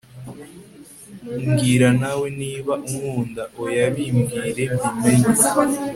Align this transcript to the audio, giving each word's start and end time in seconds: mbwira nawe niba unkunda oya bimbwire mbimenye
mbwira 1.45 1.89
nawe 2.01 2.27
niba 2.39 2.73
unkunda 2.87 3.43
oya 3.63 3.85
bimbwire 3.95 4.63
mbimenye 4.75 5.29